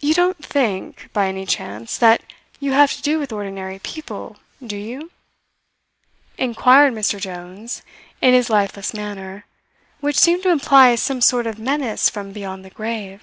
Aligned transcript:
"You 0.00 0.12
don't 0.12 0.44
think, 0.44 1.08
by 1.14 1.26
any 1.26 1.46
chance, 1.46 1.96
that 1.96 2.20
you 2.60 2.72
have 2.72 2.92
to 2.92 3.00
do 3.00 3.18
with 3.18 3.32
ordinary 3.32 3.78
people, 3.78 4.36
do 4.62 4.76
you?" 4.76 5.10
inquired 6.36 6.92
Mr. 6.92 7.18
Jones, 7.18 7.80
in 8.20 8.34
his 8.34 8.50
lifeless 8.50 8.92
manner, 8.92 9.46
which 10.00 10.18
seemed 10.20 10.42
to 10.42 10.50
imply 10.50 10.94
some 10.96 11.22
sort 11.22 11.46
of 11.46 11.58
menace 11.58 12.10
from 12.10 12.32
beyond 12.34 12.66
the 12.66 12.68
grave. 12.68 13.22